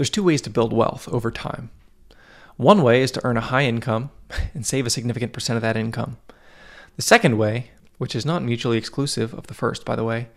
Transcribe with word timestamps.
There's 0.00 0.08
two 0.08 0.22
ways 0.22 0.40
to 0.40 0.48
build 0.48 0.72
wealth 0.72 1.06
over 1.12 1.30
time. 1.30 1.68
One 2.56 2.82
way 2.82 3.02
is 3.02 3.10
to 3.10 3.20
earn 3.22 3.36
a 3.36 3.42
high 3.42 3.64
income 3.64 4.08
and 4.54 4.64
save 4.64 4.86
a 4.86 4.90
significant 4.90 5.34
percent 5.34 5.58
of 5.58 5.60
that 5.60 5.76
income. 5.76 6.16
The 6.96 7.02
second 7.02 7.36
way, 7.36 7.72
which 7.98 8.16
is 8.16 8.24
not 8.24 8.42
mutually 8.42 8.78
exclusive 8.78 9.34
of 9.34 9.48
the 9.48 9.52
first, 9.52 9.84
by 9.84 9.96
the 9.96 10.04
way, 10.04 10.28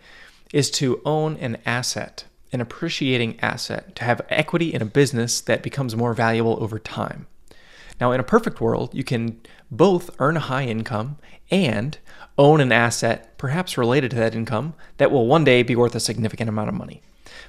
is 0.52 0.70
to 0.72 1.00
own 1.06 1.38
an 1.38 1.56
asset, 1.64 2.26
an 2.52 2.60
appreciating 2.60 3.40
asset, 3.40 3.96
to 3.96 4.04
have 4.04 4.20
equity 4.28 4.74
in 4.74 4.82
a 4.82 4.84
business 4.84 5.40
that 5.40 5.62
becomes 5.62 5.96
more 5.96 6.12
valuable 6.12 6.62
over 6.62 6.78
time. 6.78 7.26
Now, 7.98 8.12
in 8.12 8.20
a 8.20 8.22
perfect 8.22 8.60
world, 8.60 8.94
you 8.94 9.02
can 9.02 9.40
both 9.70 10.10
earn 10.18 10.36
a 10.36 10.40
high 10.40 10.66
income 10.66 11.16
and 11.50 11.96
own 12.36 12.60
an 12.60 12.70
asset, 12.70 13.38
perhaps 13.38 13.78
related 13.78 14.10
to 14.10 14.18
that 14.18 14.34
income, 14.34 14.74
that 14.98 15.10
will 15.10 15.26
one 15.26 15.42
day 15.42 15.62
be 15.62 15.74
worth 15.74 15.94
a 15.94 16.00
significant 16.00 16.50
amount 16.50 16.68
of 16.68 16.74
money. 16.74 17.00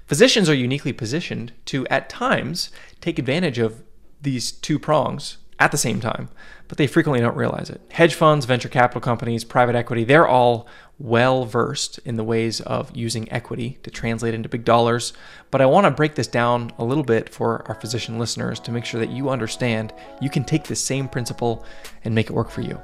Physicians 0.06 0.50
are 0.50 0.56
uniquely 0.56 0.94
positioned 0.94 1.54
to, 1.66 1.88
at 1.88 2.10
times, 2.10 2.70
take 3.02 3.20
advantage 3.20 3.60
of 3.60 3.84
these 4.22 4.52
two 4.52 4.80
prongs 4.80 5.38
at 5.60 5.72
the 5.72 5.78
same 5.78 6.02
time, 6.02 6.30
but 6.68 6.78
they 6.78 6.88
frequently 6.88 7.22
don't 7.22 7.38
realize 7.38 7.70
it. 7.70 7.82
Hedge 7.92 8.14
funds, 8.14 8.46
venture 8.46 8.68
capital 8.68 9.02
companies, 9.02 9.44
private 9.44 9.76
equity, 9.76 10.04
they're 10.04 10.28
all 10.28 10.68
well 10.98 11.46
versed 11.46 12.00
in 12.00 12.16
the 12.16 12.24
ways 12.24 12.62
of 12.62 12.96
using 12.96 13.32
equity 13.32 13.78
to 13.84 13.92
translate 13.92 14.34
into 14.34 14.50
big 14.50 14.66
dollars. 14.66 15.14
But 15.52 15.62
I 15.62 15.66
want 15.66 15.86
to 15.86 15.92
break 15.92 16.16
this 16.16 16.28
down 16.28 16.72
a 16.78 16.84
little 16.84 17.04
bit 17.04 17.30
for 17.30 17.66
our 17.68 17.76
physician 17.76 18.20
listeners 18.20 18.60
to 18.62 18.72
make 18.72 18.86
sure 18.86 19.00
that 19.00 19.10
you 19.12 19.30
understand 19.30 19.94
you 20.22 20.30
can 20.30 20.44
take 20.44 20.66
the 20.66 20.76
same 20.76 21.08
principle 21.08 21.66
and 22.04 22.14
make 22.14 22.30
it 22.30 22.34
work 22.34 22.50
for 22.50 22.62
you. 22.62 22.80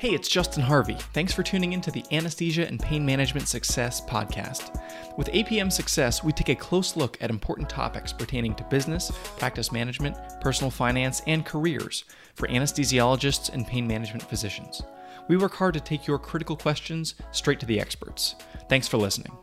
Hey, 0.00 0.14
it's 0.14 0.30
Justin 0.30 0.62
Harvey. 0.62 0.96
Thanks 1.12 1.34
for 1.34 1.42
tuning 1.42 1.74
in 1.74 1.82
to 1.82 1.90
the 1.90 2.06
Anesthesia 2.10 2.66
and 2.66 2.80
Pain 2.80 3.04
Management 3.04 3.46
Success 3.48 4.00
podcast. 4.00 4.80
With 5.18 5.28
APM 5.28 5.70
Success, 5.70 6.24
we 6.24 6.32
take 6.32 6.48
a 6.48 6.54
close 6.54 6.96
look 6.96 7.18
at 7.20 7.28
important 7.28 7.68
topics 7.68 8.10
pertaining 8.10 8.54
to 8.54 8.64
business, 8.64 9.12
practice 9.36 9.70
management, 9.70 10.16
personal 10.40 10.70
finance, 10.70 11.20
and 11.26 11.44
careers 11.44 12.04
for 12.34 12.48
anesthesiologists 12.48 13.52
and 13.52 13.66
pain 13.66 13.86
management 13.86 14.22
physicians. 14.22 14.80
We 15.28 15.36
work 15.36 15.52
hard 15.52 15.74
to 15.74 15.80
take 15.80 16.06
your 16.06 16.18
critical 16.18 16.56
questions 16.56 17.16
straight 17.30 17.60
to 17.60 17.66
the 17.66 17.78
experts. 17.78 18.36
Thanks 18.70 18.88
for 18.88 18.96
listening. 18.96 19.36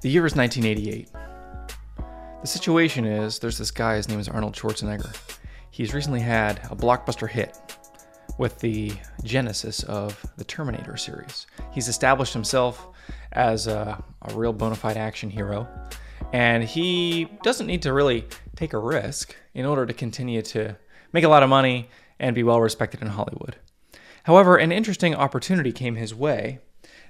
The 0.00 0.10
year 0.10 0.26
is 0.26 0.34
1988. 0.34 1.10
The 2.40 2.48
situation 2.48 3.04
is 3.04 3.38
there's 3.38 3.58
this 3.58 3.70
guy, 3.70 3.94
his 3.94 4.08
name 4.08 4.18
is 4.18 4.28
Arnold 4.28 4.56
Schwarzenegger. 4.56 5.31
He's 5.72 5.94
recently 5.94 6.20
had 6.20 6.58
a 6.70 6.76
blockbuster 6.76 7.26
hit 7.26 7.56
with 8.36 8.58
the 8.60 8.92
genesis 9.24 9.82
of 9.84 10.22
the 10.36 10.44
Terminator 10.44 10.98
series. 10.98 11.46
He's 11.72 11.88
established 11.88 12.34
himself 12.34 12.88
as 13.32 13.66
a, 13.66 14.04
a 14.20 14.34
real 14.34 14.52
bona 14.52 14.74
fide 14.74 14.98
action 14.98 15.30
hero, 15.30 15.66
and 16.34 16.62
he 16.62 17.24
doesn't 17.42 17.66
need 17.66 17.80
to 17.82 17.94
really 17.94 18.26
take 18.54 18.74
a 18.74 18.78
risk 18.78 19.34
in 19.54 19.64
order 19.64 19.86
to 19.86 19.94
continue 19.94 20.42
to 20.42 20.76
make 21.14 21.24
a 21.24 21.28
lot 21.28 21.42
of 21.42 21.48
money 21.48 21.88
and 22.18 22.34
be 22.34 22.42
well 22.42 22.60
respected 22.60 23.00
in 23.00 23.08
Hollywood. 23.08 23.56
However, 24.24 24.58
an 24.58 24.72
interesting 24.72 25.14
opportunity 25.14 25.72
came 25.72 25.94
his 25.94 26.14
way 26.14 26.58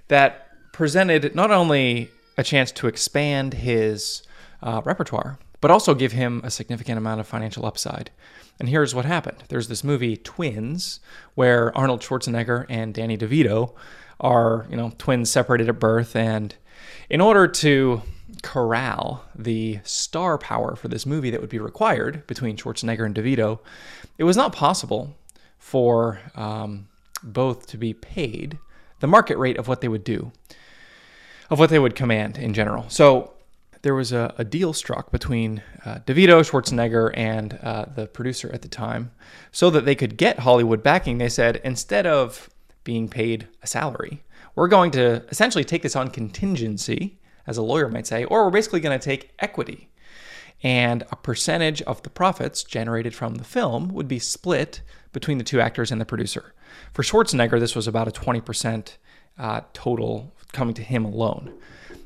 that 0.06 0.46
presented 0.72 1.34
not 1.34 1.50
only 1.50 2.12
a 2.38 2.44
chance 2.44 2.70
to 2.70 2.86
expand 2.86 3.54
his 3.54 4.22
uh, 4.62 4.82
repertoire, 4.84 5.40
but 5.62 5.70
also 5.70 5.94
give 5.94 6.12
him 6.12 6.42
a 6.44 6.50
significant 6.50 6.98
amount 6.98 7.20
of 7.20 7.26
financial 7.26 7.64
upside. 7.64 8.10
And 8.60 8.68
here's 8.68 8.94
what 8.94 9.06
happened 9.06 9.44
there's 9.48 9.68
this 9.68 9.82
movie, 9.82 10.18
Twins, 10.18 11.00
where 11.34 11.74
Arnold 11.78 12.02
Schwarzenegger 12.02 12.66
and 12.68 12.92
Danny 12.92 13.16
DeVito 13.16 13.72
are, 14.20 14.66
you 14.68 14.76
know, 14.76 14.92
twins 14.98 15.30
separated 15.30 15.70
at 15.70 15.78
birth. 15.78 16.14
And 16.14 16.54
in 17.08 17.20
order 17.20 17.46
to 17.48 18.02
corral 18.42 19.24
the 19.34 19.78
star 19.84 20.36
power 20.36 20.74
for 20.74 20.88
this 20.88 21.06
movie 21.06 21.30
that 21.30 21.40
would 21.40 21.48
be 21.48 21.58
required 21.60 22.26
between 22.26 22.56
Schwarzenegger 22.56 23.06
and 23.06 23.14
DeVito, 23.14 23.60
it 24.18 24.24
was 24.24 24.36
not 24.36 24.52
possible 24.52 25.16
for 25.58 26.18
um, 26.34 26.88
both 27.22 27.68
to 27.68 27.78
be 27.78 27.94
paid 27.94 28.58
the 28.98 29.06
market 29.06 29.38
rate 29.38 29.58
of 29.58 29.68
what 29.68 29.80
they 29.80 29.88
would 29.88 30.04
do, 30.04 30.32
of 31.50 31.60
what 31.60 31.70
they 31.70 31.78
would 31.78 31.94
command 31.94 32.36
in 32.36 32.52
general. 32.52 32.84
So 32.88 33.32
there 33.82 33.94
was 33.94 34.12
a, 34.12 34.32
a 34.38 34.44
deal 34.44 34.72
struck 34.72 35.10
between 35.10 35.62
uh, 35.84 35.98
DeVito, 36.06 36.48
Schwarzenegger, 36.48 37.12
and 37.14 37.58
uh, 37.62 37.86
the 37.94 38.06
producer 38.06 38.50
at 38.52 38.62
the 38.62 38.68
time 38.68 39.10
so 39.50 39.70
that 39.70 39.84
they 39.84 39.94
could 39.94 40.16
get 40.16 40.40
Hollywood 40.40 40.82
backing. 40.82 41.18
They 41.18 41.28
said, 41.28 41.60
instead 41.64 42.06
of 42.06 42.48
being 42.84 43.08
paid 43.08 43.48
a 43.62 43.66
salary, 43.66 44.22
we're 44.54 44.68
going 44.68 44.92
to 44.92 45.24
essentially 45.30 45.64
take 45.64 45.82
this 45.82 45.96
on 45.96 46.10
contingency 46.10 47.18
as 47.46 47.56
a 47.56 47.62
lawyer 47.62 47.88
might 47.88 48.06
say, 48.06 48.24
or 48.24 48.44
we're 48.44 48.50
basically 48.50 48.80
going 48.80 48.98
to 48.98 49.04
take 49.04 49.32
equity. 49.40 49.88
And 50.62 51.02
a 51.10 51.16
percentage 51.16 51.82
of 51.82 52.02
the 52.02 52.10
profits 52.10 52.62
generated 52.62 53.14
from 53.14 53.34
the 53.34 53.44
film 53.44 53.88
would 53.88 54.06
be 54.06 54.20
split 54.20 54.82
between 55.12 55.38
the 55.38 55.44
two 55.44 55.60
actors 55.60 55.90
and 55.90 56.00
the 56.00 56.04
producer. 56.04 56.54
For 56.92 57.02
Schwarzenegger, 57.02 57.58
this 57.58 57.74
was 57.74 57.88
about 57.88 58.06
a 58.06 58.12
20% 58.12 58.96
uh, 59.38 59.62
total 59.72 60.32
coming 60.52 60.74
to 60.74 60.82
him 60.82 61.04
alone. 61.04 61.52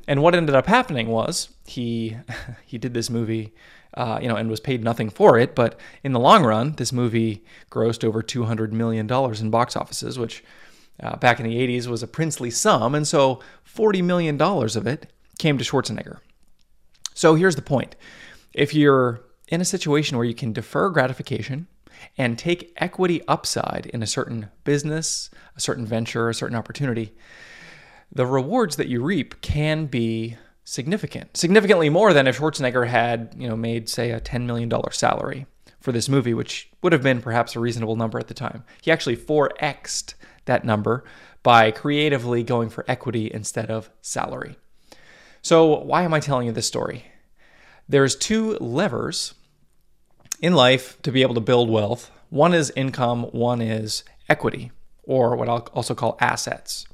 And 0.07 0.23
what 0.23 0.35
ended 0.35 0.55
up 0.55 0.67
happening 0.67 1.07
was 1.07 1.49
he 1.65 2.17
he 2.65 2.77
did 2.77 2.93
this 2.93 3.09
movie, 3.09 3.53
uh, 3.93 4.19
you 4.21 4.27
know, 4.27 4.35
and 4.35 4.49
was 4.49 4.59
paid 4.59 4.83
nothing 4.83 5.09
for 5.09 5.37
it. 5.37 5.53
But 5.55 5.79
in 6.03 6.13
the 6.13 6.19
long 6.19 6.43
run, 6.43 6.73
this 6.73 6.93
movie 6.93 7.43
grossed 7.69 8.03
over 8.03 8.21
200 8.21 8.73
million 8.73 9.07
dollars 9.07 9.41
in 9.41 9.49
box 9.49 9.75
offices, 9.75 10.17
which 10.17 10.43
uh, 11.01 11.15
back 11.17 11.39
in 11.39 11.45
the 11.45 11.55
80s 11.55 11.87
was 11.87 12.01
a 12.01 12.07
princely 12.07 12.49
sum. 12.49 12.95
And 12.95 13.07
so 13.07 13.41
40 13.63 14.01
million 14.01 14.37
dollars 14.37 14.75
of 14.75 14.87
it 14.87 15.11
came 15.37 15.57
to 15.57 15.63
Schwarzenegger. 15.63 16.19
So 17.13 17.35
here's 17.35 17.55
the 17.55 17.61
point 17.61 17.95
if 18.53 18.73
you're 18.73 19.21
in 19.47 19.61
a 19.61 19.65
situation 19.65 20.17
where 20.17 20.25
you 20.25 20.33
can 20.33 20.53
defer 20.53 20.89
gratification 20.89 21.67
and 22.17 22.37
take 22.37 22.73
equity 22.77 23.21
upside 23.27 23.87
in 23.87 24.03
a 24.03 24.07
certain 24.07 24.49
business, 24.63 25.29
a 25.55 25.61
certain 25.61 25.85
venture, 25.85 26.29
a 26.29 26.33
certain 26.33 26.55
opportunity, 26.55 27.13
the 28.11 28.25
rewards 28.25 28.75
that 28.77 28.87
you 28.87 29.03
reap 29.03 29.41
can 29.41 29.85
be 29.85 30.37
significant, 30.63 31.37
significantly 31.37 31.89
more 31.89 32.13
than 32.13 32.27
if 32.27 32.39
Schwarzenegger 32.39 32.87
had, 32.87 33.35
you 33.37 33.47
know, 33.47 33.55
made 33.55 33.89
say 33.89 34.11
a 34.11 34.19
$10 34.19 34.45
million 34.45 34.71
salary 34.91 35.45
for 35.79 35.91
this 35.91 36.09
movie, 36.09 36.33
which 36.33 36.69
would 36.81 36.93
have 36.93 37.03
been 37.03 37.21
perhaps 37.21 37.55
a 37.55 37.59
reasonable 37.59 37.95
number 37.95 38.19
at 38.19 38.27
the 38.27 38.33
time. 38.33 38.63
He 38.81 38.91
actually 38.91 39.17
4x'd 39.17 40.15
that 40.45 40.65
number 40.65 41.03
by 41.43 41.71
creatively 41.71 42.43
going 42.43 42.69
for 42.69 42.83
equity 42.87 43.31
instead 43.33 43.69
of 43.71 43.89
salary. 44.01 44.57
So, 45.41 45.81
why 45.81 46.03
am 46.03 46.13
I 46.13 46.19
telling 46.19 46.47
you 46.47 46.51
this 46.51 46.67
story? 46.67 47.05
There's 47.87 48.15
two 48.15 48.55
levers 48.55 49.33
in 50.41 50.53
life 50.53 51.01
to 51.03 51.11
be 51.11 51.21
able 51.21 51.35
to 51.35 51.41
build 51.41 51.69
wealth. 51.69 52.11
One 52.29 52.53
is 52.53 52.73
income, 52.75 53.23
one 53.23 53.61
is 53.61 54.03
equity, 54.27 54.71
or 55.03 55.35
what 55.37 55.47
I'll 55.47 55.67
also 55.73 55.95
call 55.95 56.17
assets. 56.19 56.85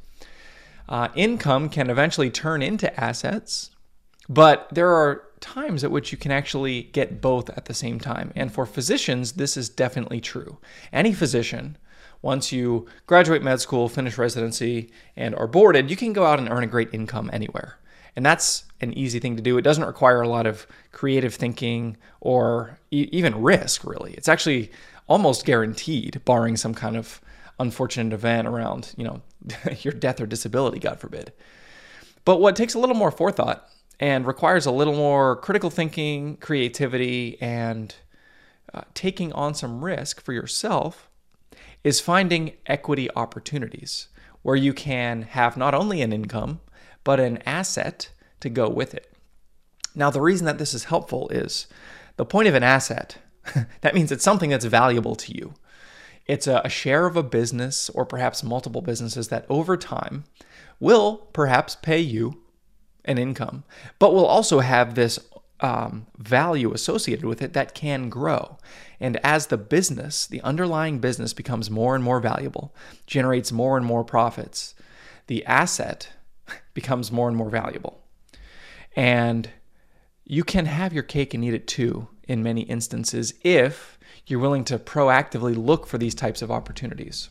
Uh, 0.88 1.07
income 1.16 1.69
can 1.69 1.89
eventually 1.89 2.29
turn 2.29 2.61
into 2.61 2.99
assets, 2.99 3.71
but 4.29 4.67
there 4.71 4.91
are 4.91 5.23
times 5.39 5.83
at 5.83 5.91
which 5.91 6.11
you 6.11 6.17
can 6.17 6.31
actually 6.31 6.83
get 6.83 7.21
both 7.21 7.49
at 7.51 7.66
the 7.66 7.73
same 7.73 7.99
time. 7.99 8.31
And 8.35 8.51
for 8.51 8.66
physicians, 8.66 9.33
this 9.33 9.57
is 9.57 9.69
definitely 9.69 10.21
true. 10.21 10.59
Any 10.91 11.13
physician, 11.13 11.77
once 12.21 12.51
you 12.51 12.88
graduate 13.05 13.44
med 13.44 13.59
school, 13.59 13.89
finish 13.89 14.17
residency, 14.17 14.91
and 15.16 15.35
are 15.35 15.47
boarded, 15.47 15.89
you 15.89 15.97
can 15.97 16.13
go 16.13 16.25
out 16.25 16.39
and 16.39 16.49
earn 16.49 16.63
a 16.63 16.67
great 16.67 16.94
income 16.94 17.29
anywhere. 17.33 17.77
And 18.15 18.25
that's 18.25 18.65
an 18.79 18.94
easy 18.94 19.19
thing 19.19 19.35
to 19.35 19.41
do. 19.41 19.57
It 19.57 19.63
doesn't 19.63 19.85
require 19.85 20.21
a 20.21 20.29
lot 20.29 20.45
of 20.45 20.67
creative 20.91 21.33
thinking 21.33 21.97
or 22.21 22.77
e- 22.91 23.09
even 23.11 23.41
risk, 23.41 23.83
really. 23.83 24.13
It's 24.13 24.29
actually 24.29 24.71
almost 25.07 25.45
guaranteed, 25.45 26.21
barring 26.23 26.55
some 26.55 26.73
kind 26.73 26.95
of 26.95 27.19
unfortunate 27.59 28.14
event 28.14 28.47
around, 28.47 28.94
you 28.97 29.03
know, 29.03 29.22
your 29.80 29.94
death 29.94 30.19
or 30.22 30.25
disability, 30.25 30.80
God 30.80 31.00
forbid. 31.00 31.34
But 32.25 32.40
what 32.40 32.56
takes 32.56 32.74
a 32.74 32.80
little 32.80 32.96
more 32.96 33.12
forethought 33.12 33.69
and 34.00 34.25
requires 34.25 34.66
a 34.66 34.72
little 34.72 34.95
more 34.95 35.36
critical 35.38 35.69
thinking, 35.69 36.38
creativity, 36.38 37.38
and 37.42 37.94
uh, 38.74 38.81
taking 38.94 39.31
on 39.33 39.54
some 39.54 39.83
risk 39.83 40.22
for 40.22 40.33
yourself 40.33 41.10
is 41.83 42.00
finding 42.00 42.54
equity 42.66 43.10
opportunities 43.16 44.07
where 44.42 44.56
you 44.56 44.74
can 44.74 45.24
have 45.24 45.57
not 45.57 45.74
only 45.74 46.01
an 46.01 46.13
income, 46.13 46.60
but 47.04 47.19
an 47.19 47.38
asset 47.45 48.10
to 48.39 48.50
go 48.50 48.69
with 48.69 48.94
it. 48.94 49.13
Now, 49.95 50.10
the 50.10 50.22
reason 50.22 50.45
that 50.45 50.57
this 50.57 50.74
is 50.74 50.86
helpful 50.86 51.30
is 51.30 51.68
the 52.18 52.25
point 52.25 52.48
of 52.48 52.56
an 52.56 52.63
asset, 52.63 53.18
that 53.81 53.94
means 53.95 54.12
it's 54.12 54.24
something 54.24 54.50
that's 54.50 54.66
valuable 54.66 55.16
to 55.16 55.36
you. 55.36 55.54
It's 56.25 56.48
a, 56.48 56.68
share 56.70 57.06
of 57.06 57.18
a 57.18 57.24
business 57.24 57.90
or 57.90 58.06
perhaps 58.06 58.44
multiple 58.44 58.81
businesses 58.81 59.28
that 59.28 59.46
over 59.50 59.75
time 59.75 60.24
will 60.80 61.18
perhaps 61.34 61.75
pay 61.75 62.00
you 62.00 62.42
an 63.06 63.18
income, 63.18 63.64
but 64.00 64.14
will 64.14 64.25
also 64.25 64.60
have 64.60 64.96
this 64.96 65.20
um, 65.60 66.08
value 66.18 66.74
associated 66.74 67.25
with 67.25 67.42
it 67.42 67.54
that 67.54 67.74
can 67.74 68.10
grow. 68.10 68.58
And 69.00 69.20
as 69.24 69.48
the 69.48 69.58
business, 69.58 70.25
the 70.25 70.42
underlying 70.42 71.00
business 71.00 71.34
becomes 71.34 71.70
more 71.70 71.96
and 71.96 72.04
more 72.04 72.20
valuable, 72.20 72.74
generates 73.06 73.52
more 73.52 73.78
and 73.78 73.86
more 73.86 74.04
profits, 74.04 74.75
the 75.28 75.46
asset 75.46 76.10
becomes 76.74 77.12
more 77.12 77.28
and 77.28 77.38
more 77.38 77.50
valuable. 77.50 78.02
And 78.96 79.50
you 80.25 80.44
can 80.44 80.66
have 80.66 80.94
your 80.94 81.04
cake 81.04 81.34
and 81.34 81.44
eat 81.44 81.54
it 81.54 81.68
too 81.68 82.08
in 82.28 82.44
many 82.44 82.62
instances 82.62 83.34
if 83.42 83.98
you're 84.25 84.40
willing 84.40 84.64
to 84.66 84.80
proactively 84.80 85.56
look 85.56 85.86
for 85.86 85.98
these 85.98 86.16
types 86.16 86.42
of 86.42 86.52
opportunities. 86.52 87.30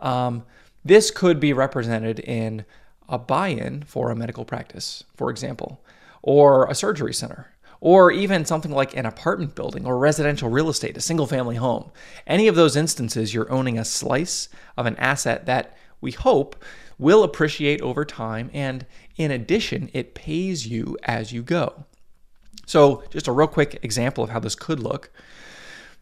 Um, 0.00 0.44
this 0.84 1.10
could 1.10 1.40
be 1.40 1.52
represented 1.52 2.20
in 2.20 2.64
a 3.08 3.18
buy 3.18 3.48
in 3.48 3.82
for 3.82 4.10
a 4.10 4.16
medical 4.16 4.44
practice, 4.44 5.04
for 5.16 5.30
example, 5.30 5.80
or 6.22 6.66
a 6.66 6.74
surgery 6.74 7.14
center, 7.14 7.52
or 7.80 8.10
even 8.10 8.44
something 8.44 8.70
like 8.70 8.96
an 8.96 9.06
apartment 9.06 9.54
building 9.54 9.86
or 9.86 9.98
residential 9.98 10.48
real 10.48 10.68
estate, 10.68 10.96
a 10.96 11.00
single 11.00 11.26
family 11.26 11.56
home. 11.56 11.90
Any 12.26 12.48
of 12.48 12.54
those 12.54 12.76
instances, 12.76 13.34
you're 13.34 13.50
owning 13.50 13.78
a 13.78 13.84
slice 13.84 14.48
of 14.76 14.86
an 14.86 14.96
asset 14.96 15.46
that 15.46 15.76
we 16.00 16.12
hope 16.12 16.62
will 16.98 17.22
appreciate 17.22 17.80
over 17.82 18.04
time. 18.04 18.50
And 18.52 18.86
in 19.16 19.30
addition, 19.30 19.90
it 19.92 20.14
pays 20.14 20.66
you 20.66 20.96
as 21.02 21.32
you 21.32 21.42
go. 21.42 21.84
So, 22.66 23.04
just 23.10 23.28
a 23.28 23.32
real 23.32 23.46
quick 23.46 23.78
example 23.82 24.24
of 24.24 24.30
how 24.30 24.40
this 24.40 24.56
could 24.56 24.80
look. 24.80 25.10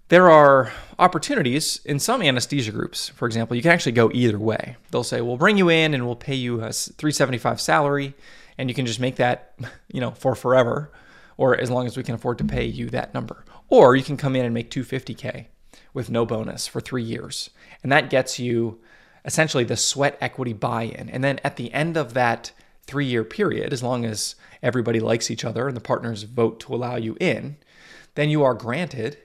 There 0.08 0.30
are 0.30 0.70
opportunities 0.98 1.80
in 1.84 1.98
some 1.98 2.20
anesthesia 2.20 2.72
groups. 2.72 3.08
For 3.08 3.26
example, 3.26 3.56
you 3.56 3.62
can 3.62 3.70
actually 3.70 3.92
go 3.92 4.10
either 4.12 4.38
way. 4.38 4.76
They'll 4.90 5.02
say, 5.02 5.22
"We'll 5.22 5.38
bring 5.38 5.56
you 5.56 5.70
in 5.70 5.94
and 5.94 6.04
we'll 6.04 6.14
pay 6.14 6.34
you 6.34 6.62
a 6.62 6.72
375 6.72 7.60
salary 7.60 8.14
and 8.58 8.68
you 8.68 8.74
can 8.74 8.86
just 8.86 9.00
make 9.00 9.16
that, 9.16 9.54
you 9.90 10.00
know, 10.00 10.10
for 10.12 10.34
forever 10.34 10.92
or 11.36 11.58
as 11.58 11.70
long 11.70 11.86
as 11.86 11.96
we 11.96 12.02
can 12.02 12.14
afford 12.14 12.38
to 12.38 12.44
pay 12.44 12.64
you 12.64 12.90
that 12.90 13.14
number." 13.14 13.44
Or 13.70 13.96
you 13.96 14.04
can 14.04 14.18
come 14.18 14.36
in 14.36 14.44
and 14.44 14.52
make 14.52 14.70
250k 14.70 15.46
with 15.94 16.10
no 16.10 16.26
bonus 16.26 16.66
for 16.66 16.80
3 16.80 17.02
years. 17.02 17.48
And 17.82 17.90
that 17.90 18.10
gets 18.10 18.38
you 18.38 18.80
essentially 19.24 19.64
the 19.64 19.76
sweat 19.76 20.18
equity 20.20 20.52
buy-in. 20.52 21.08
And 21.08 21.24
then 21.24 21.40
at 21.42 21.56
the 21.56 21.72
end 21.72 21.96
of 21.96 22.12
that 22.12 22.52
3-year 22.86 23.24
period, 23.24 23.72
as 23.72 23.82
long 23.82 24.04
as 24.04 24.34
everybody 24.62 25.00
likes 25.00 25.30
each 25.30 25.46
other 25.46 25.66
and 25.66 25.76
the 25.76 25.80
partners 25.80 26.24
vote 26.24 26.60
to 26.60 26.74
allow 26.74 26.96
you 26.96 27.16
in, 27.18 27.56
then 28.16 28.28
you 28.28 28.42
are 28.42 28.52
granted 28.52 29.16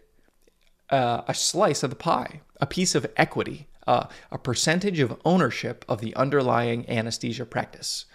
uh, 0.90 1.22
a 1.28 1.34
slice 1.34 1.84
of 1.84 1.90
the 1.90 1.96
pie, 1.96 2.42
a 2.60 2.66
piece 2.66 2.96
of 2.96 3.08
equity, 3.18 3.68
uh, 3.88 4.06
a 4.32 4.38
percentage 4.38 5.00
of 5.00 5.20
ownership 5.26 5.86
of 5.88 6.02
the 6.02 6.16
underlying 6.16 6.90
anesthesia 6.90 7.46
practice. 7.46 8.06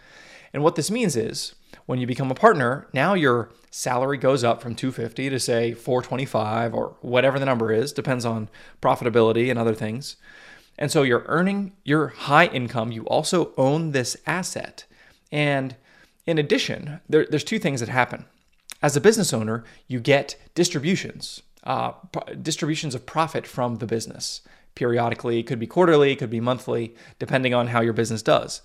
And 0.52 0.62
what 0.62 0.76
this 0.76 0.90
means 0.90 1.16
is 1.16 1.54
when 1.86 1.98
you 1.98 2.06
become 2.06 2.30
a 2.30 2.34
partner, 2.34 2.86
now 2.92 3.14
your 3.14 3.50
salary 3.70 4.16
goes 4.16 4.44
up 4.44 4.62
from 4.62 4.74
250 4.74 5.30
to 5.30 5.40
say 5.40 5.74
425 5.74 6.74
or 6.74 6.96
whatever 7.00 7.38
the 7.38 7.44
number 7.44 7.72
is, 7.72 7.92
depends 7.92 8.24
on 8.24 8.48
profitability 8.80 9.50
and 9.50 9.58
other 9.58 9.74
things. 9.74 10.16
And 10.78 10.90
so 10.90 11.02
you're 11.02 11.24
earning 11.26 11.72
your 11.84 12.08
high 12.08 12.46
income, 12.46 12.92
you 12.92 13.04
also 13.06 13.52
own 13.56 13.90
this 13.90 14.16
asset. 14.26 14.84
And 15.32 15.76
in 16.26 16.38
addition, 16.38 17.00
there, 17.08 17.26
there's 17.28 17.44
two 17.44 17.58
things 17.58 17.80
that 17.80 17.88
happen. 17.88 18.24
As 18.82 18.96
a 18.96 19.00
business 19.00 19.32
owner, 19.32 19.64
you 19.88 19.98
get 19.98 20.36
distributions 20.54 21.42
uh, 21.64 21.92
distributions 22.40 22.94
of 22.94 23.06
profit 23.06 23.46
from 23.46 23.76
the 23.76 23.86
business 23.86 24.42
periodically. 24.74 25.38
It 25.38 25.44
could 25.44 25.58
be 25.58 25.66
quarterly, 25.66 26.12
it 26.12 26.16
could 26.16 26.30
be 26.30 26.40
monthly, 26.40 26.94
depending 27.18 27.54
on 27.54 27.68
how 27.68 27.80
your 27.80 27.92
business 27.92 28.22
does. 28.22 28.60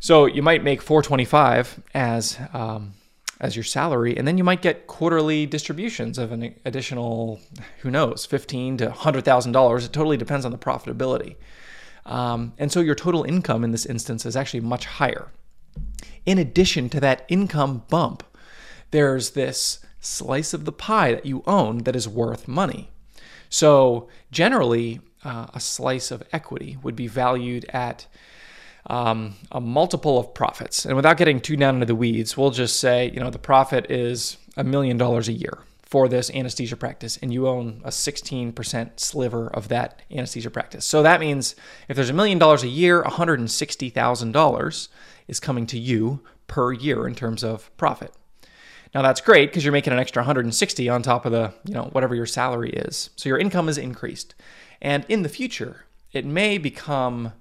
So 0.00 0.26
you 0.26 0.42
might 0.42 0.62
make 0.62 0.80
425 0.80 1.82
as 1.94 2.38
um, 2.52 2.94
as 3.40 3.54
your 3.54 3.64
salary, 3.64 4.16
and 4.16 4.26
then 4.26 4.36
you 4.36 4.44
might 4.44 4.62
get 4.62 4.86
quarterly 4.86 5.46
distributions 5.46 6.18
of 6.18 6.32
an 6.32 6.54
additional, 6.64 7.40
who 7.80 7.90
knows, 7.90 8.26
fifteen 8.26 8.76
to 8.78 8.90
hundred 8.90 9.24
thousand 9.24 9.52
dollars. 9.52 9.84
It 9.84 9.92
totally 9.92 10.16
depends 10.16 10.44
on 10.44 10.52
the 10.52 10.58
profitability. 10.58 11.36
Um, 12.04 12.54
and 12.58 12.72
so 12.72 12.80
your 12.80 12.94
total 12.94 13.22
income 13.22 13.64
in 13.64 13.70
this 13.70 13.86
instance 13.86 14.24
is 14.26 14.36
actually 14.36 14.60
much 14.60 14.86
higher. 14.86 15.30
In 16.26 16.38
addition 16.38 16.88
to 16.90 17.00
that 17.00 17.24
income 17.28 17.84
bump, 17.88 18.22
there's 18.90 19.30
this 19.30 19.80
slice 20.00 20.54
of 20.54 20.64
the 20.64 20.72
pie 20.72 21.12
that 21.12 21.26
you 21.26 21.42
own 21.46 21.78
that 21.78 21.96
is 21.96 22.08
worth 22.08 22.48
money. 22.48 22.90
So, 23.50 24.08
generally, 24.30 25.00
uh, 25.24 25.46
a 25.54 25.60
slice 25.60 26.10
of 26.10 26.22
equity 26.32 26.78
would 26.82 26.94
be 26.96 27.06
valued 27.06 27.64
at 27.70 28.06
um, 28.86 29.34
a 29.52 29.60
multiple 29.60 30.18
of 30.18 30.34
profits. 30.34 30.84
And 30.84 30.96
without 30.96 31.16
getting 31.16 31.40
too 31.40 31.56
down 31.56 31.74
into 31.74 31.86
the 31.86 31.94
weeds, 31.94 32.36
we'll 32.36 32.50
just 32.50 32.78
say, 32.78 33.10
you 33.10 33.20
know, 33.20 33.30
the 33.30 33.38
profit 33.38 33.90
is 33.90 34.36
a 34.56 34.64
million 34.64 34.96
dollars 34.96 35.28
a 35.28 35.32
year 35.32 35.58
for 35.82 36.06
this 36.06 36.30
anesthesia 36.32 36.76
practice, 36.76 37.18
and 37.22 37.32
you 37.32 37.48
own 37.48 37.80
a 37.82 37.88
16% 37.88 39.00
sliver 39.00 39.48
of 39.48 39.68
that 39.68 40.02
anesthesia 40.10 40.50
practice. 40.50 40.84
So 40.84 41.02
that 41.02 41.18
means 41.18 41.56
if 41.88 41.96
there's 41.96 42.10
a 42.10 42.14
million 42.14 42.38
dollars 42.38 42.62
a 42.62 42.68
year, 42.68 43.02
$160,000 43.02 44.88
is 45.28 45.40
coming 45.40 45.66
to 45.66 45.78
you 45.78 46.20
per 46.46 46.72
year 46.72 47.06
in 47.06 47.14
terms 47.14 47.42
of 47.42 47.74
profit. 47.78 48.12
Now 48.94 49.02
that's 49.02 49.20
great 49.20 49.50
because 49.50 49.64
you're 49.64 49.72
making 49.72 49.92
an 49.92 49.98
extra 49.98 50.22
160 50.22 50.88
on 50.88 51.02
top 51.02 51.26
of 51.26 51.32
the, 51.32 51.52
you 51.64 51.74
know, 51.74 51.84
whatever 51.92 52.14
your 52.14 52.26
salary 52.26 52.70
is. 52.70 53.10
So 53.16 53.28
your 53.28 53.38
income 53.38 53.68
is 53.68 53.78
increased. 53.78 54.34
And 54.80 55.04
in 55.08 55.22
the 55.22 55.28
future, 55.28 55.84
it 56.12 56.24
may 56.24 56.58
become 56.58 57.32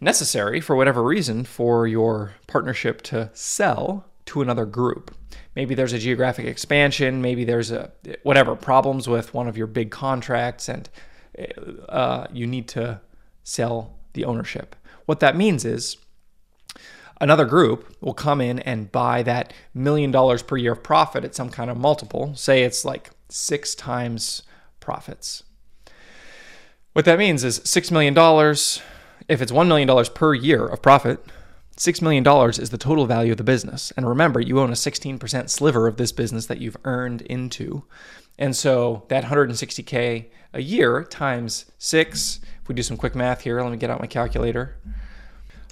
necessary 0.00 0.60
for 0.60 0.76
whatever 0.76 1.02
reason 1.02 1.44
for 1.44 1.86
your 1.86 2.34
partnership 2.46 3.02
to 3.02 3.30
sell 3.32 4.04
to 4.26 4.42
another 4.42 4.66
group. 4.66 5.14
Maybe 5.54 5.74
there's 5.74 5.92
a 5.94 5.98
geographic 5.98 6.44
expansion, 6.44 7.22
maybe 7.22 7.44
there's 7.44 7.70
a 7.70 7.90
whatever 8.22 8.54
problems 8.54 9.08
with 9.08 9.32
one 9.32 9.48
of 9.48 9.56
your 9.56 9.66
big 9.66 9.90
contracts 9.90 10.68
and 10.68 10.88
uh, 11.88 12.26
you 12.32 12.46
need 12.46 12.68
to 12.68 13.00
sell 13.44 13.94
the 14.12 14.24
ownership. 14.24 14.76
What 15.06 15.20
that 15.20 15.36
means 15.36 15.64
is 15.64 15.96
another 17.20 17.44
group 17.44 17.96
will 18.00 18.14
come 18.14 18.40
in 18.40 18.58
and 18.60 18.92
buy 18.92 19.22
that 19.22 19.52
million 19.74 20.10
dollars 20.10 20.42
per 20.42 20.56
year 20.56 20.72
of 20.72 20.82
profit 20.82 21.24
at 21.24 21.34
some 21.34 21.50
kind 21.50 21.70
of 21.70 21.76
multiple. 21.76 22.34
Say 22.34 22.62
it's 22.62 22.84
like 22.84 23.10
six 23.28 23.74
times 23.74 24.42
profits. 24.80 25.42
What 26.92 27.04
that 27.04 27.18
means 27.18 27.44
is 27.44 27.60
$6 27.60 27.90
million, 27.90 28.14
if 29.28 29.42
it's 29.42 29.52
$1 29.52 29.68
million 29.68 30.04
per 30.14 30.32
year 30.32 30.64
of 30.66 30.80
profit, 30.80 31.22
$6 31.76 32.00
million 32.00 32.26
is 32.48 32.70
the 32.70 32.78
total 32.78 33.04
value 33.04 33.32
of 33.32 33.36
the 33.36 33.44
business. 33.44 33.92
And 33.98 34.08
remember, 34.08 34.40
you 34.40 34.60
own 34.60 34.70
a 34.70 34.74
16% 34.74 35.50
sliver 35.50 35.86
of 35.86 35.98
this 35.98 36.12
business 36.12 36.46
that 36.46 36.58
you've 36.58 36.78
earned 36.84 37.20
into. 37.22 37.84
And 38.38 38.56
so 38.56 39.04
that 39.08 39.24
160K 39.24 40.26
a 40.54 40.62
year 40.62 41.04
times 41.04 41.66
six, 41.76 42.40
if 42.62 42.68
we 42.68 42.74
do 42.74 42.82
some 42.82 42.96
quick 42.96 43.14
math 43.14 43.42
here, 43.42 43.60
let 43.60 43.70
me 43.70 43.76
get 43.76 43.90
out 43.90 44.00
my 44.00 44.06
calculator. 44.06 44.78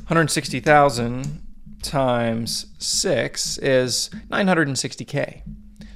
160,000 0.06 1.42
times 1.82 2.66
6 2.78 3.58
is 3.58 4.10
960K. 4.30 5.42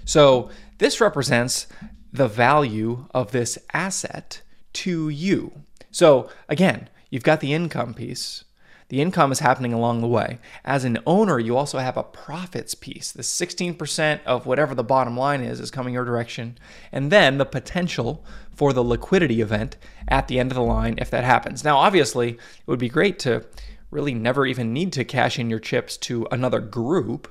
So 0.07 0.49
this 0.79 0.99
represents 0.99 1.67
the 2.11 2.27
value 2.27 3.05
of 3.13 3.33
this 3.33 3.59
asset 3.75 4.41
to 4.73 5.11
you. 5.11 5.53
So 5.91 6.31
again, 6.49 6.89
you've 7.11 7.23
got 7.23 7.41
the 7.41 7.53
income 7.53 7.93
piece. 7.93 8.45
The 8.89 9.03
income 9.03 9.31
is 9.31 9.41
happening 9.41 9.75
along 9.75 10.01
the 10.01 10.09
way. 10.09 10.39
As 10.65 10.85
an 10.85 10.99
owner, 11.07 11.39
you 11.39 11.59
also 11.59 11.77
have 11.77 11.99
a 11.99 12.03
profits 12.03 12.75
piece. 12.75 13.13
The 13.13 13.23
16% 13.23 14.21
of 14.25 14.47
whatever 14.47 14.75
the 14.75 14.83
bottom 14.83 15.19
line 15.19 15.43
is 15.43 15.61
is 15.61 15.71
coming 15.71 15.93
your 15.93 16.07
direction. 16.07 16.57
And 16.91 17.13
then 17.13 17.37
the 17.37 17.45
potential 17.45 18.25
for 18.55 18.73
the 18.73 18.83
liquidity 18.83 19.43
event 19.43 19.77
at 20.09 20.29
the 20.29 20.39
end 20.39 20.51
of 20.51 20.57
the 20.57 20.63
line 20.63 20.95
if 20.97 21.11
that 21.11 21.25
happens. 21.25 21.63
Now, 21.63 21.77
obviously, 21.77 22.31
it 22.31 22.67
would 22.67 22.79
be 22.79 22.89
great 22.89 23.19
to 23.21 23.45
really 23.91 24.15
never 24.15 24.47
even 24.47 24.73
need 24.73 24.93
to 24.93 25.05
cash 25.05 25.39
in 25.39 25.51
your 25.51 25.59
chips 25.59 25.97
to 25.97 26.27
another 26.31 26.61
group. 26.61 27.29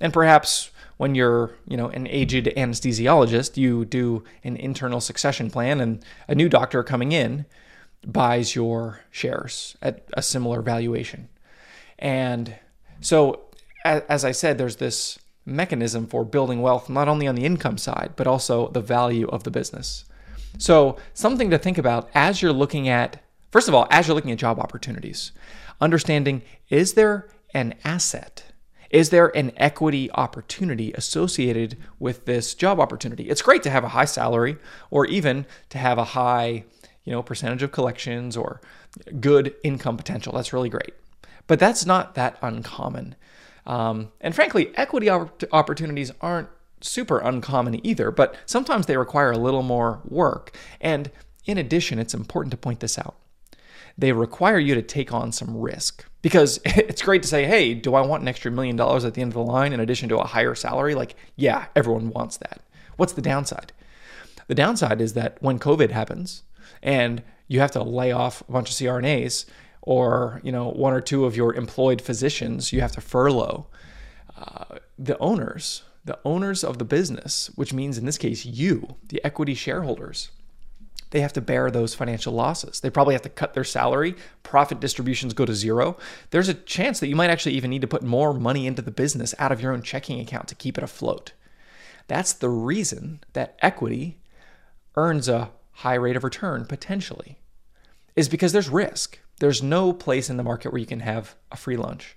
And 0.00 0.12
perhaps 0.12 0.70
when 0.96 1.14
you're, 1.14 1.52
you 1.66 1.76
know, 1.76 1.88
an 1.88 2.06
aged 2.06 2.46
anesthesiologist, 2.56 3.56
you 3.56 3.84
do 3.84 4.24
an 4.42 4.56
internal 4.56 5.00
succession 5.00 5.50
plan 5.50 5.80
and 5.80 6.04
a 6.28 6.34
new 6.34 6.48
doctor 6.48 6.82
coming 6.82 7.12
in 7.12 7.46
buys 8.06 8.54
your 8.54 9.00
shares 9.10 9.76
at 9.80 10.04
a 10.14 10.22
similar 10.22 10.62
valuation. 10.62 11.28
And 11.98 12.56
so 13.00 13.44
as 13.84 14.24
I 14.24 14.32
said, 14.32 14.56
there's 14.56 14.76
this 14.76 15.18
mechanism 15.44 16.06
for 16.06 16.24
building 16.24 16.62
wealth 16.62 16.88
not 16.88 17.06
only 17.06 17.26
on 17.26 17.34
the 17.34 17.44
income 17.44 17.76
side, 17.76 18.12
but 18.16 18.26
also 18.26 18.68
the 18.68 18.80
value 18.80 19.28
of 19.28 19.44
the 19.44 19.50
business. 19.50 20.04
So, 20.56 20.96
something 21.12 21.50
to 21.50 21.58
think 21.58 21.78
about 21.78 22.08
as 22.14 22.40
you're 22.40 22.52
looking 22.52 22.88
at, 22.88 23.22
first 23.54 23.68
of 23.68 23.74
all, 23.74 23.86
as 23.88 24.08
you're 24.08 24.16
looking 24.16 24.32
at 24.32 24.38
job 24.38 24.58
opportunities 24.58 25.30
understanding 25.80 26.42
is 26.68 26.94
there 26.94 27.28
an 27.52 27.74
asset? 27.84 28.42
Is 28.90 29.10
there 29.10 29.36
an 29.36 29.52
equity 29.56 30.10
opportunity 30.10 30.92
associated 30.92 31.76
with 32.00 32.24
this 32.24 32.54
job 32.56 32.80
opportunity? 32.80 33.28
It's 33.28 33.42
great 33.42 33.62
to 33.62 33.70
have 33.70 33.84
a 33.84 33.88
high 33.88 34.06
salary 34.06 34.56
or 34.90 35.06
even 35.06 35.46
to 35.68 35.78
have 35.78 35.98
a 35.98 36.04
high, 36.04 36.64
you 37.04 37.12
know, 37.12 37.22
percentage 37.22 37.62
of 37.62 37.70
collections 37.70 38.36
or 38.36 38.60
good 39.20 39.54
income 39.62 39.96
potential. 39.96 40.32
That's 40.32 40.52
really 40.52 40.68
great. 40.68 40.94
But 41.46 41.60
that's 41.60 41.86
not 41.86 42.16
that 42.16 42.38
uncommon. 42.42 43.14
Um, 43.66 44.10
and 44.20 44.34
frankly, 44.34 44.72
equity 44.76 45.08
opportunities 45.10 46.10
aren't 46.20 46.48
super 46.80 47.20
uncommon 47.20 47.86
either, 47.86 48.10
but 48.10 48.34
sometimes 48.46 48.86
they 48.86 48.96
require 48.96 49.30
a 49.30 49.38
little 49.38 49.62
more 49.62 50.00
work. 50.04 50.56
And 50.80 51.12
in 51.46 51.56
addition, 51.56 52.00
it's 52.00 52.14
important 52.14 52.50
to 52.50 52.56
point 52.56 52.80
this 52.80 52.98
out 52.98 53.14
they 53.96 54.12
require 54.12 54.58
you 54.58 54.74
to 54.74 54.82
take 54.82 55.12
on 55.12 55.32
some 55.32 55.56
risk. 55.56 56.04
Because 56.22 56.60
it's 56.64 57.02
great 57.02 57.22
to 57.22 57.28
say, 57.28 57.44
hey, 57.44 57.74
do 57.74 57.94
I 57.94 58.00
want 58.00 58.22
an 58.22 58.28
extra 58.28 58.50
million 58.50 58.76
dollars 58.76 59.04
at 59.04 59.14
the 59.14 59.22
end 59.22 59.30
of 59.30 59.34
the 59.34 59.42
line 59.42 59.72
in 59.72 59.80
addition 59.80 60.08
to 60.10 60.18
a 60.18 60.26
higher 60.26 60.54
salary? 60.54 60.94
Like, 60.94 61.16
yeah, 61.36 61.66
everyone 61.76 62.10
wants 62.10 62.36
that. 62.38 62.60
What's 62.96 63.12
the 63.12 63.22
downside? 63.22 63.72
The 64.46 64.54
downside 64.54 65.00
is 65.00 65.14
that 65.14 65.38
when 65.40 65.58
COVID 65.58 65.90
happens 65.90 66.42
and 66.82 67.22
you 67.48 67.60
have 67.60 67.70
to 67.72 67.82
lay 67.82 68.12
off 68.12 68.42
a 68.48 68.52
bunch 68.52 68.70
of 68.70 68.76
CRNAs 68.76 69.46
or, 69.82 70.40
you 70.42 70.52
know, 70.52 70.70
one 70.70 70.92
or 70.92 71.00
two 71.00 71.24
of 71.24 71.36
your 71.36 71.54
employed 71.54 72.00
physicians, 72.00 72.72
you 72.72 72.80
have 72.80 72.92
to 72.92 73.00
furlough. 73.00 73.66
Uh, 74.36 74.78
the 74.98 75.18
owners, 75.18 75.82
the 76.04 76.18
owners 76.24 76.64
of 76.64 76.78
the 76.78 76.84
business, 76.84 77.50
which 77.54 77.72
means 77.72 77.98
in 77.98 78.06
this 78.06 78.18
case 78.18 78.44
you, 78.44 78.96
the 79.08 79.24
equity 79.24 79.54
shareholders, 79.54 80.30
they 81.14 81.20
have 81.20 81.32
to 81.32 81.40
bear 81.40 81.70
those 81.70 81.94
financial 81.94 82.32
losses. 82.32 82.80
They 82.80 82.90
probably 82.90 83.14
have 83.14 83.22
to 83.22 83.28
cut 83.28 83.54
their 83.54 83.62
salary, 83.62 84.16
profit 84.42 84.80
distributions 84.80 85.32
go 85.32 85.44
to 85.44 85.54
zero. 85.54 85.96
There's 86.30 86.48
a 86.48 86.54
chance 86.54 86.98
that 86.98 87.06
you 87.06 87.14
might 87.14 87.30
actually 87.30 87.54
even 87.54 87.70
need 87.70 87.82
to 87.82 87.86
put 87.86 88.02
more 88.02 88.34
money 88.34 88.66
into 88.66 88.82
the 88.82 88.90
business 88.90 89.32
out 89.38 89.52
of 89.52 89.60
your 89.60 89.72
own 89.72 89.82
checking 89.82 90.18
account 90.18 90.48
to 90.48 90.56
keep 90.56 90.76
it 90.76 90.82
afloat. 90.82 91.30
That's 92.08 92.32
the 92.32 92.48
reason 92.48 93.20
that 93.32 93.56
equity 93.62 94.18
earns 94.96 95.28
a 95.28 95.52
high 95.70 95.94
rate 95.94 96.16
of 96.16 96.24
return 96.24 96.66
potentially, 96.66 97.38
is 98.16 98.28
because 98.28 98.52
there's 98.52 98.68
risk. 98.68 99.20
There's 99.38 99.62
no 99.62 99.92
place 99.92 100.28
in 100.28 100.36
the 100.36 100.42
market 100.42 100.72
where 100.72 100.80
you 100.80 100.86
can 100.86 101.00
have 101.00 101.36
a 101.52 101.56
free 101.56 101.76
lunch. 101.76 102.16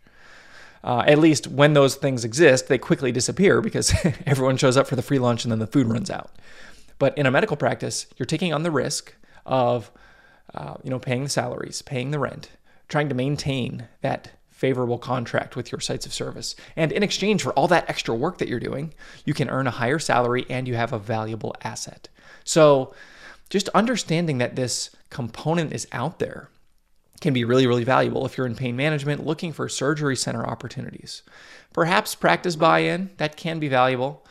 Uh, 0.83 1.03
at 1.05 1.19
least 1.19 1.45
when 1.45 1.73
those 1.73 1.93
things 1.93 2.25
exist, 2.25 2.67
they 2.67 2.79
quickly 2.79 3.11
disappear 3.11 3.61
because 3.61 3.93
everyone 4.25 4.57
shows 4.57 4.75
up 4.75 4.87
for 4.87 4.95
the 4.95 5.03
free 5.03 5.19
lunch 5.19 5.45
and 5.45 5.51
then 5.51 5.59
the 5.59 5.67
food 5.67 5.85
runs 5.85 6.09
out. 6.09 6.31
But 6.99 7.17
in 7.17 7.25
a 7.25 7.31
medical 7.31 7.57
practice, 7.57 8.07
you're 8.17 8.25
taking 8.25 8.53
on 8.53 8.63
the 8.63 8.71
risk 8.71 9.15
of, 9.45 9.91
uh, 10.53 10.75
you 10.83 10.89
know, 10.89 10.99
paying 10.99 11.23
the 11.23 11.29
salaries, 11.29 11.81
paying 11.81 12.11
the 12.11 12.19
rent, 12.19 12.49
trying 12.87 13.09
to 13.09 13.15
maintain 13.15 13.87
that 14.01 14.31
favorable 14.49 14.97
contract 14.97 15.55
with 15.55 15.71
your 15.71 15.79
sites 15.79 16.07
of 16.07 16.13
service. 16.13 16.55
And 16.75 16.91
in 16.91 17.03
exchange 17.03 17.43
for 17.43 17.53
all 17.53 17.67
that 17.67 17.87
extra 17.87 18.15
work 18.15 18.39
that 18.39 18.47
you're 18.47 18.59
doing, 18.59 18.93
you 19.23 19.35
can 19.35 19.49
earn 19.49 19.67
a 19.67 19.71
higher 19.71 19.99
salary 19.99 20.47
and 20.49 20.67
you 20.67 20.75
have 20.75 20.93
a 20.93 20.99
valuable 20.99 21.55
asset. 21.63 22.09
So, 22.43 22.93
just 23.49 23.69
understanding 23.69 24.39
that 24.39 24.55
this 24.55 24.89
component 25.09 25.71
is 25.71 25.87
out 25.91 26.19
there 26.19 26.49
can 27.21 27.33
be 27.33 27.45
really, 27.45 27.65
really 27.65 27.83
valuable 27.83 28.25
if 28.25 28.37
you're 28.37 28.47
in 28.47 28.55
pain 28.55 28.75
management 28.75 29.25
looking 29.25 29.53
for 29.53 29.69
surgery 29.69 30.15
center 30.15 30.45
opportunities. 30.45 31.23
Perhaps 31.71 32.15
practice 32.15 32.55
buy 32.55 32.79
in, 32.79 33.11
that 33.17 33.37
can 33.37 33.59
be 33.59 33.67
valuable 33.67 34.25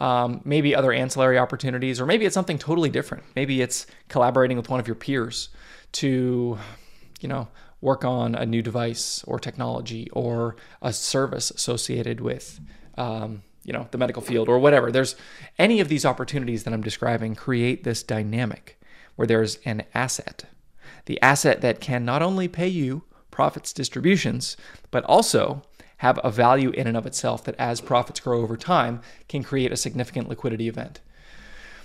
um, 0.00 0.40
maybe 0.44 0.74
other 0.74 0.92
ancillary 0.92 1.38
opportunities, 1.38 2.00
or 2.00 2.06
maybe 2.06 2.24
it's 2.24 2.34
something 2.34 2.58
totally 2.58 2.88
different. 2.88 3.22
Maybe 3.36 3.60
it's 3.60 3.86
collaborating 4.08 4.56
with 4.56 4.70
one 4.70 4.80
of 4.80 4.88
your 4.88 4.94
peers 4.96 5.50
to, 5.92 6.58
you 7.20 7.28
know, 7.28 7.48
work 7.82 8.04
on 8.04 8.34
a 8.34 8.46
new 8.46 8.62
device 8.62 9.22
or 9.24 9.38
technology 9.38 10.08
or 10.12 10.56
a 10.80 10.92
service 10.92 11.50
associated 11.50 12.20
with, 12.20 12.60
um, 12.96 13.42
you 13.62 13.74
know, 13.74 13.88
the 13.90 13.98
medical 13.98 14.22
field 14.22 14.48
or 14.48 14.58
whatever. 14.58 14.90
There's 14.90 15.16
any 15.58 15.80
of 15.80 15.88
these 15.88 16.06
opportunities 16.06 16.64
that 16.64 16.72
I'm 16.72 16.82
describing 16.82 17.34
create 17.34 17.84
this 17.84 18.02
dynamic 18.02 18.80
where 19.16 19.26
there's 19.26 19.58
an 19.66 19.84
asset, 19.94 20.46
the 21.04 21.20
asset 21.20 21.60
that 21.60 21.80
can 21.80 22.06
not 22.06 22.22
only 22.22 22.48
pay 22.48 22.68
you 22.68 23.02
profits 23.30 23.72
distributions, 23.72 24.56
but 24.90 25.04
also 25.04 25.62
have 26.00 26.18
a 26.24 26.30
value 26.30 26.70
in 26.70 26.86
and 26.86 26.96
of 26.96 27.04
itself 27.04 27.44
that 27.44 27.54
as 27.58 27.82
profits 27.82 28.20
grow 28.20 28.40
over 28.40 28.56
time 28.56 29.02
can 29.28 29.42
create 29.42 29.70
a 29.70 29.76
significant 29.76 30.30
liquidity 30.30 30.66
event. 30.66 30.98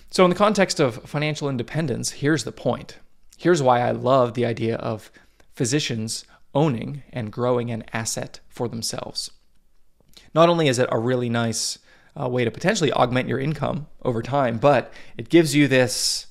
So, 0.10 0.24
in 0.24 0.30
the 0.30 0.38
context 0.38 0.80
of 0.80 1.04
financial 1.04 1.50
independence, 1.50 2.12
here's 2.12 2.46
the 2.46 2.54
point. 2.54 2.98
Here's 3.38 3.62
why 3.62 3.82
I 3.82 3.92
love 3.92 4.34
the 4.34 4.46
idea 4.46 4.78
of 4.78 5.12
physicians 5.54 6.24
owning 6.54 7.04
and 7.12 7.30
growing 7.30 7.70
an 7.72 7.84
asset 7.92 8.40
for 8.48 8.70
themselves. 8.70 9.32
Not 10.34 10.48
only 10.48 10.70
is 10.70 10.80
it 10.80 10.88
a 10.94 10.98
really 10.98 11.28
nice 11.28 11.78
uh, 12.18 12.30
way 12.30 12.46
to 12.46 12.52
potentially 12.52 12.94
augment 12.94 13.28
your 13.28 13.40
income 13.40 13.88
over 14.02 14.22
time, 14.22 14.60
but 14.60 14.94
it 15.18 15.28
gives 15.28 15.54
you 15.54 15.68
this, 15.68 16.28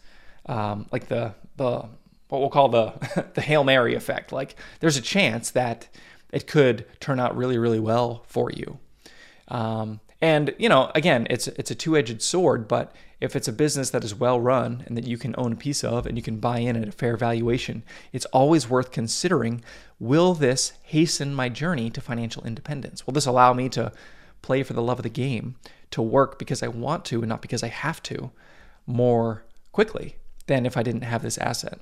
um, 0.46 0.86
like 0.90 1.08
the 1.08 1.34
the 1.56 1.86
what 2.28 2.40
we'll 2.40 2.48
call 2.48 2.70
the 2.70 3.26
the 3.34 3.42
hail 3.42 3.62
mary 3.62 3.94
effect. 3.94 4.32
Like 4.32 4.56
there's 4.80 4.96
a 4.96 5.02
chance 5.02 5.50
that 5.50 5.88
it 6.34 6.46
could 6.46 6.84
turn 7.00 7.20
out 7.20 7.36
really, 7.36 7.58
really 7.58 7.80
well 7.80 8.24
for 8.26 8.50
you. 8.50 8.78
Um, 9.48 10.00
and 10.20 10.54
you 10.58 10.68
know, 10.68 10.90
again, 10.94 11.26
it's 11.30 11.48
it's 11.48 11.70
a 11.70 11.74
two-edged 11.74 12.22
sword. 12.22 12.66
But 12.66 12.92
if 13.20 13.36
it's 13.36 13.48
a 13.48 13.52
business 13.52 13.90
that 13.90 14.04
is 14.04 14.14
well 14.14 14.40
run 14.40 14.82
and 14.86 14.96
that 14.96 15.06
you 15.06 15.16
can 15.16 15.34
own 15.38 15.52
a 15.52 15.56
piece 15.56 15.84
of 15.84 16.06
and 16.06 16.16
you 16.18 16.22
can 16.22 16.38
buy 16.38 16.58
in 16.58 16.76
at 16.76 16.88
a 16.88 16.92
fair 16.92 17.16
valuation, 17.16 17.84
it's 18.12 18.24
always 18.26 18.68
worth 18.68 18.90
considering: 18.90 19.62
Will 19.98 20.34
this 20.34 20.72
hasten 20.82 21.34
my 21.34 21.48
journey 21.48 21.90
to 21.90 22.00
financial 22.00 22.44
independence? 22.44 23.06
Will 23.06 23.14
this 23.14 23.26
allow 23.26 23.52
me 23.52 23.68
to 23.70 23.92
play 24.42 24.62
for 24.62 24.72
the 24.72 24.82
love 24.82 24.98
of 24.98 25.04
the 25.04 25.08
game, 25.08 25.56
to 25.90 26.02
work 26.02 26.38
because 26.38 26.62
I 26.62 26.68
want 26.68 27.04
to 27.06 27.20
and 27.20 27.28
not 27.28 27.42
because 27.42 27.62
I 27.62 27.68
have 27.68 28.02
to, 28.04 28.30
more 28.86 29.44
quickly 29.72 30.16
than 30.46 30.66
if 30.66 30.76
I 30.76 30.82
didn't 30.82 31.02
have 31.02 31.22
this 31.22 31.38
asset? 31.38 31.80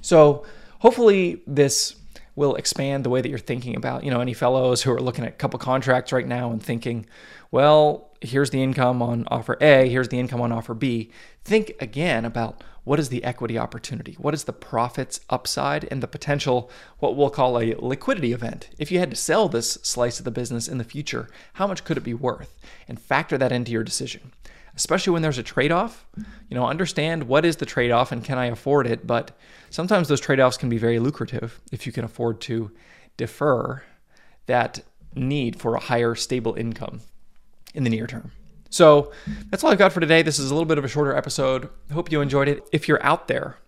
So 0.00 0.44
hopefully 0.80 1.42
this 1.46 1.96
will 2.36 2.56
expand 2.56 3.04
the 3.04 3.10
way 3.10 3.20
that 3.20 3.28
you're 3.28 3.38
thinking 3.38 3.76
about, 3.76 4.04
you 4.04 4.10
know, 4.10 4.20
any 4.20 4.34
fellows 4.34 4.82
who 4.82 4.92
are 4.92 5.00
looking 5.00 5.24
at 5.24 5.30
a 5.30 5.36
couple 5.36 5.58
contracts 5.58 6.12
right 6.12 6.26
now 6.26 6.50
and 6.50 6.62
thinking, 6.62 7.06
well, 7.50 8.10
here's 8.20 8.50
the 8.50 8.62
income 8.62 9.02
on 9.02 9.24
offer 9.30 9.56
A, 9.60 9.88
here's 9.88 10.08
the 10.08 10.18
income 10.18 10.40
on 10.40 10.50
offer 10.50 10.74
B. 10.74 11.10
Think 11.44 11.74
again 11.80 12.24
about 12.24 12.62
what 12.84 12.98
is 12.98 13.08
the 13.08 13.24
equity 13.24 13.58
opportunity? 13.58 14.14
What 14.18 14.34
is 14.34 14.44
the 14.44 14.52
profits 14.52 15.20
upside 15.30 15.86
and 15.90 16.02
the 16.02 16.08
potential, 16.08 16.70
what 16.98 17.16
we'll 17.16 17.30
call 17.30 17.58
a 17.58 17.74
liquidity 17.78 18.32
event? 18.32 18.68
If 18.78 18.92
you 18.92 18.98
had 18.98 19.10
to 19.10 19.16
sell 19.16 19.48
this 19.48 19.72
slice 19.82 20.18
of 20.18 20.24
the 20.24 20.30
business 20.30 20.68
in 20.68 20.78
the 20.78 20.84
future, 20.84 21.28
how 21.54 21.66
much 21.66 21.84
could 21.84 21.96
it 21.96 22.04
be 22.04 22.14
worth? 22.14 22.58
And 22.88 23.00
factor 23.00 23.38
that 23.38 23.52
into 23.52 23.72
your 23.72 23.84
decision 23.84 24.32
especially 24.76 25.12
when 25.12 25.22
there's 25.22 25.38
a 25.38 25.42
trade 25.42 25.72
off. 25.72 26.06
You 26.16 26.54
know, 26.56 26.66
understand 26.66 27.24
what 27.24 27.44
is 27.44 27.56
the 27.56 27.66
trade 27.66 27.90
off 27.90 28.12
and 28.12 28.24
can 28.24 28.38
I 28.38 28.46
afford 28.46 28.86
it? 28.86 29.06
But 29.06 29.36
sometimes 29.70 30.08
those 30.08 30.20
trade 30.20 30.40
offs 30.40 30.56
can 30.56 30.68
be 30.68 30.78
very 30.78 30.98
lucrative 30.98 31.60
if 31.72 31.86
you 31.86 31.92
can 31.92 32.04
afford 32.04 32.40
to 32.42 32.70
defer 33.16 33.82
that 34.46 34.82
need 35.14 35.60
for 35.60 35.74
a 35.74 35.80
higher 35.80 36.14
stable 36.14 36.54
income 36.54 37.00
in 37.72 37.84
the 37.84 37.90
near 37.90 38.06
term. 38.06 38.32
So 38.74 39.12
that's 39.50 39.62
all 39.62 39.70
I've 39.70 39.78
got 39.78 39.92
for 39.92 40.00
today. 40.00 40.22
This 40.22 40.40
is 40.40 40.50
a 40.50 40.52
little 40.52 40.66
bit 40.66 40.78
of 40.78 40.84
a 40.84 40.88
shorter 40.88 41.14
episode. 41.14 41.68
Hope 41.92 42.10
you 42.10 42.20
enjoyed 42.20 42.48
it. 42.48 42.68
If 42.72 42.88
you're 42.88 43.00
out 43.04 43.28
there 43.28 43.58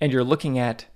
and 0.00 0.10
you're 0.10 0.24
looking 0.24 0.58
at 0.58 0.86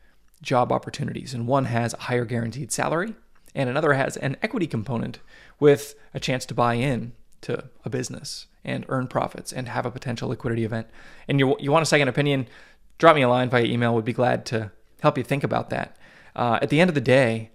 job 0.41 0.73
opportunities 0.73 1.35
and 1.35 1.47
one 1.47 1.67
has 1.67 1.93
a 1.93 1.99
higher 1.99 2.25
guaranteed 2.25 2.73
salary 2.73 3.15
and 3.55 3.69
another 3.69 3.93
has 3.93 4.17
an 4.17 4.39
equity 4.41 4.67
component 4.67 5.19
with 5.61 5.97
a 6.15 6.19
chance 6.19 6.47
to 6.47 6.55
buy 6.55 6.75
in 6.77 7.13
to 7.43 7.65
a 7.85 7.91
business 7.91 8.47
and 8.65 8.87
earn 8.89 9.07
profits 9.07 9.53
and 9.53 9.69
have 9.69 9.85
a 9.85 9.91
potential 9.91 10.31
liquidity 10.31 10.65
event, 10.65 10.87
and 11.29 11.39
you 11.39 11.55
you 11.61 11.71
want 11.71 11.83
a 11.83 11.87
second 11.87 12.09
opinion, 12.09 12.49
drop 12.97 13.17
me 13.17 13.23
a 13.23 13.29
line 13.29 13.51
via 13.51 13.65
email. 13.65 13.95
Would 13.95 14.05
be 14.07 14.15
glad 14.15 14.47
to 14.47 14.73
help 15.03 15.19
you 15.19 15.25
think 15.25 15.45
about 15.45 15.69
that. 15.69 15.95
Uh, 16.35 16.59
at 16.63 16.71
the 16.71 16.81
end 16.81 16.89
of 16.89 16.95
the 16.95 17.03
day, 17.03 17.51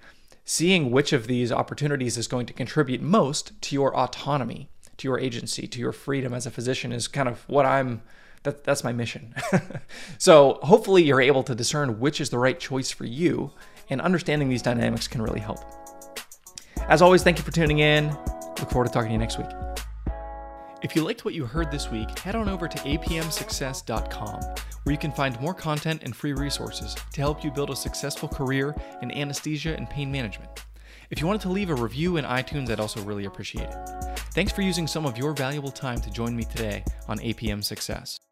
seeing 0.45 0.91
which 0.91 1.11
of 1.11 1.25
these 1.25 1.51
opportunities 1.51 2.17
is 2.17 2.27
going 2.27 2.45
to 2.45 2.53
contribute 2.53 3.01
most 3.01 3.59
to 3.63 3.73
your 3.75 3.97
autonomy, 3.97 4.69
to 4.97 5.07
your 5.07 5.19
agency, 5.19 5.67
to 5.67 5.79
your 5.79 5.91
freedom 5.91 6.33
as 6.33 6.45
a 6.45 6.51
physician 6.51 6.91
is 6.91 7.07
kind 7.07 7.29
of 7.29 7.47
what 7.47 7.65
I'm. 7.65 8.01
That, 8.43 8.65
that's 8.65 8.83
my 8.83 8.91
mission. 8.91 9.33
so 10.17 10.59
hopefully 10.63 11.01
you're 11.01 11.21
able 11.21 11.43
to 11.43 11.55
discern 11.55 12.01
which 12.01 12.19
is 12.19 12.29
the 12.29 12.37
right 12.37 12.59
choice 12.59 12.91
for 12.91 13.05
you, 13.05 13.51
and 13.89 14.01
understanding 14.01 14.49
these 14.49 14.61
dynamics 14.61 15.07
can 15.07 15.21
really 15.21 15.39
help. 15.39 15.59
As 16.89 17.01
always, 17.01 17.23
thank 17.23 17.37
you 17.37 17.43
for 17.45 17.51
tuning 17.51 17.79
in. 17.79 18.09
Look 18.59 18.69
forward 18.69 18.87
to 18.87 18.93
talking 18.93 19.09
to 19.09 19.13
you 19.13 19.19
next 19.19 19.37
week. 19.37 19.47
If 20.83 20.97
you 20.97 21.03
liked 21.03 21.23
what 21.23 21.33
you 21.33 21.45
heard 21.45 21.71
this 21.71 21.89
week, 21.89 22.19
head 22.19 22.35
on 22.35 22.49
over 22.49 22.67
to 22.67 22.77
apmsuccess.com, 22.79 24.41
where 24.83 24.91
you 24.91 24.97
can 24.97 25.13
find 25.13 25.39
more 25.39 25.53
content 25.53 26.03
and 26.03 26.13
free 26.13 26.33
resources 26.33 26.93
to 27.13 27.21
help 27.21 27.41
you 27.41 27.51
build 27.51 27.69
a 27.69 27.75
successful 27.75 28.27
career 28.27 28.75
in 29.01 29.09
anesthesia 29.11 29.75
and 29.77 29.89
pain 29.89 30.11
management. 30.11 30.65
If 31.09 31.21
you 31.21 31.27
wanted 31.27 31.41
to 31.43 31.49
leave 31.49 31.69
a 31.69 31.75
review 31.75 32.17
in 32.17 32.25
iTunes, 32.25 32.69
I'd 32.69 32.81
also 32.81 33.01
really 33.03 33.23
appreciate 33.23 33.69
it. 33.69 34.22
Thanks 34.33 34.51
for 34.51 34.63
using 34.63 34.87
some 34.87 35.05
of 35.05 35.15
your 35.15 35.33
valuable 35.33 35.69
time 35.69 36.01
to 36.01 36.09
join 36.09 36.35
me 36.35 36.43
today 36.43 36.83
on 37.07 37.19
APM 37.19 37.63
Success. 37.63 38.22